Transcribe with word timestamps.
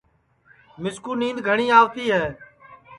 مِسکُو 0.81 1.11
نِینٚدؔ 1.19 1.45
گھٹؔی 1.47 1.67
آوتی 1.77 2.05
ہے 2.13 2.25